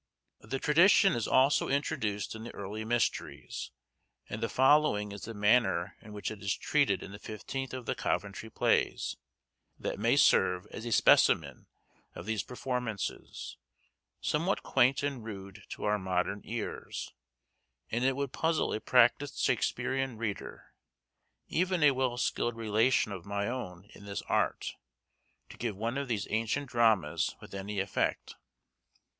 [0.39, 3.69] The tradition is also introduced in the early mysteries,
[4.27, 7.85] and the following is the manner in which it is treated in the fifteenth of
[7.85, 9.15] the Coventry plays,
[9.77, 11.67] that may serve as a specimen
[12.15, 13.57] of these performances,
[14.19, 17.13] somewhat quaint and rude to our modern ears;
[17.91, 20.73] and it would puzzle a practised Shakesperian reader,
[21.47, 24.73] even a well skilled relation of my own in this art,
[25.49, 28.33] to give one of these ancient dramas with any effect.